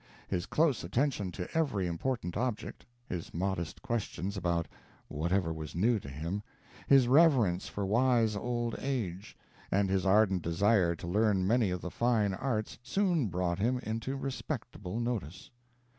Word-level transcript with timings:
His 0.27 0.47
close 0.47 0.83
attention 0.83 1.31
to 1.33 1.47
every 1.55 1.85
important 1.85 2.35
object 2.35 2.87
his 3.07 3.35
modest 3.35 3.83
questions 3.83 4.35
about 4.35 4.67
whatever 5.09 5.53
was 5.53 5.75
new 5.75 5.99
to 5.99 6.09
him 6.09 6.41
his 6.87 7.07
reverence 7.07 7.67
for 7.67 7.85
wise 7.85 8.35
old 8.35 8.73
age, 8.79 9.37
and 9.69 9.91
his 9.91 10.03
ardent 10.03 10.41
desire 10.41 10.95
to 10.95 11.05
learn 11.07 11.45
many 11.45 11.69
of 11.69 11.81
the 11.81 11.91
fine 11.91 12.33
arts, 12.33 12.79
soon 12.81 13.27
brought 13.27 13.59
him 13.59 13.77
into 13.83 14.15
respectable 14.15 14.99
notice. 14.99 15.51